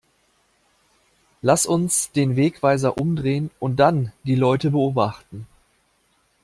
[1.43, 5.45] Lass uns den Wegweiser umdrehen und dann die Leute beobachten!